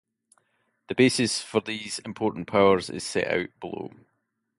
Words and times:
The 0.87 0.95
basis 0.95 1.41
for 1.43 1.61
these 1.61 1.99
important 1.99 2.47
powers 2.47 2.89
is 2.89 3.05
set 3.05 3.27
out 3.27 3.49
below. 3.59 3.91